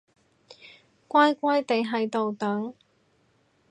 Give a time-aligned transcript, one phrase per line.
[1.07, 2.73] 乖乖哋喺度等